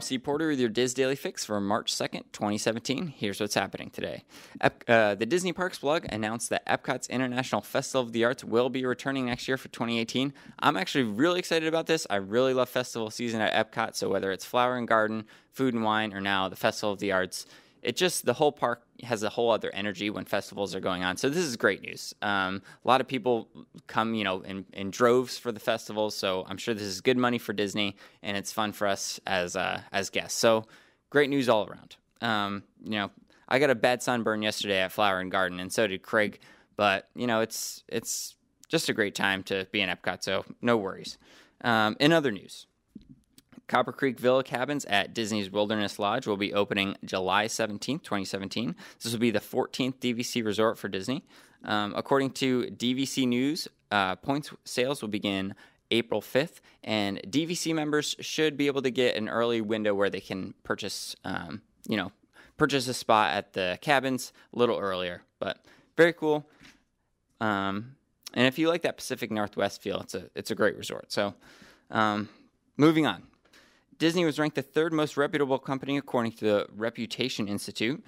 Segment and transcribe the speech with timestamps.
[0.00, 3.08] I'm Steve Porter with your DIS Daily Fix for March 2nd, 2017.
[3.08, 4.24] Here's what's happening today.
[4.62, 8.70] Ep- uh, the Disney Parks blog announced that Epcot's International Festival of the Arts will
[8.70, 10.32] be returning next year for 2018.
[10.60, 12.06] I'm actually really excited about this.
[12.08, 15.84] I really love festival season at Epcot, so whether it's Flower and Garden, Food and
[15.84, 17.44] Wine, or now the Festival of the Arts,
[17.82, 21.16] it just the whole park has a whole other energy when festivals are going on.
[21.16, 22.14] So this is great news.
[22.20, 23.48] Um, a lot of people
[23.86, 26.14] come, you know, in, in droves for the festivals.
[26.14, 29.56] So I'm sure this is good money for Disney, and it's fun for us as
[29.56, 30.38] uh, as guests.
[30.38, 30.66] So
[31.08, 31.96] great news all around.
[32.20, 33.10] Um, you know,
[33.48, 36.38] I got a bad sunburn yesterday at Flower and Garden, and so did Craig.
[36.76, 38.36] But you know, it's it's
[38.68, 40.22] just a great time to be in Epcot.
[40.22, 41.18] So no worries.
[41.62, 42.66] Um, in other news.
[43.70, 48.74] Copper Creek Villa Cabins at Disney's Wilderness Lodge will be opening July 17th, 2017.
[49.00, 51.24] This will be the 14th DVC resort for Disney.
[51.62, 55.54] Um, according to DVC News, uh, points sales will begin
[55.92, 60.20] April 5th, and DVC members should be able to get an early window where they
[60.20, 62.10] can purchase, um, you know,
[62.56, 65.22] purchase a spot at the cabins a little earlier.
[65.38, 65.64] But
[65.96, 66.44] very cool.
[67.40, 67.94] Um,
[68.34, 71.12] and if you like that Pacific Northwest feel, it's a it's a great resort.
[71.12, 71.34] So,
[71.92, 72.28] um,
[72.76, 73.29] moving on.
[74.00, 78.02] Disney was ranked the third most reputable company according to the Reputation Institute.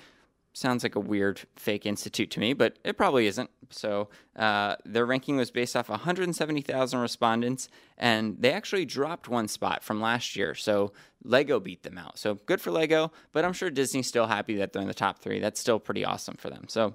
[0.55, 3.51] Sounds like a weird fake institute to me, but it probably isn't.
[3.69, 7.69] So uh, their ranking was based off 170,000 respondents,
[7.99, 10.55] and they actually dropped one spot from last year.
[10.55, 10.93] So
[11.25, 12.19] Lego beat them out.
[12.19, 15.19] So good for Lego, but I'm sure Disney's still happy that they're in the top
[15.19, 15.41] three.
[15.41, 16.65] That's still pretty awesome for them.
[16.69, 16.95] So,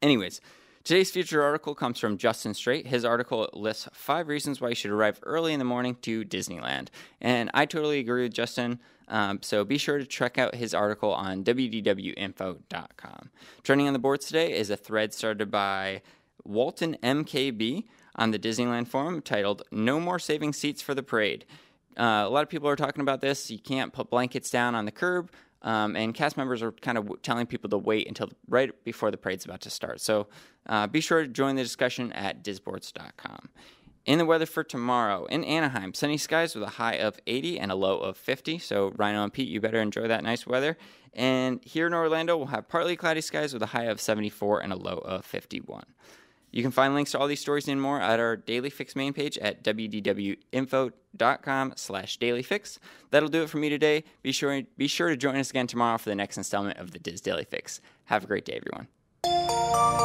[0.00, 0.40] anyways,
[0.82, 2.86] Today's featured article comes from Justin Straight.
[2.86, 6.88] His article lists five reasons why you should arrive early in the morning to Disneyland.
[7.20, 8.80] And I totally agree with Justin.
[9.06, 13.30] Um, so be sure to check out his article on wdwinfo.com.
[13.62, 16.00] Trending on the boards today is a thread started by
[16.44, 17.84] Walton MKB
[18.16, 21.44] on the Disneyland forum titled No More Saving Seats for the Parade.
[21.98, 23.50] Uh, a lot of people are talking about this.
[23.50, 25.30] You can't put blankets down on the curb.
[25.62, 29.18] Um, and cast members are kind of telling people to wait until right before the
[29.18, 30.00] parade's about to start.
[30.00, 30.28] So
[30.66, 33.50] uh, be sure to join the discussion at disboards.com.
[34.06, 37.70] In the weather for tomorrow, in Anaheim, sunny skies with a high of 80 and
[37.70, 38.58] a low of 50.
[38.58, 40.78] So, Rhino and Pete, you better enjoy that nice weather.
[41.12, 44.72] And here in Orlando, we'll have partly cloudy skies with a high of 74 and
[44.72, 45.84] a low of 51.
[46.50, 49.12] You can find links to all these stories and more at our Daily Fix main
[49.12, 52.78] page at wdwinfo.com slash dailyfix.
[53.10, 54.04] That'll do it for me today.
[54.22, 56.98] Be sure, be sure to join us again tomorrow for the next installment of the
[56.98, 57.80] DIS Daily Fix.
[58.06, 59.99] Have a great day, everyone.